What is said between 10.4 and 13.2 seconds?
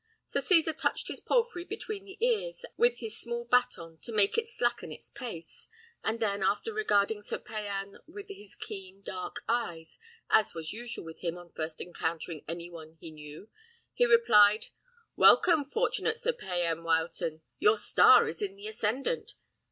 was usual with him on first encountering any one he